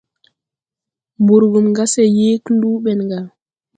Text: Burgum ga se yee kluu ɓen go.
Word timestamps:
Burgum 1.25 1.67
ga 1.75 1.85
se 1.93 2.03
yee 2.17 2.41
kluu 2.45 2.77
ɓen 2.83 2.99
go. 3.09 3.19